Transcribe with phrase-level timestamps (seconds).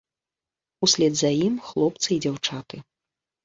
[0.87, 2.85] Услед за ім хлопцы і дзяўчаты.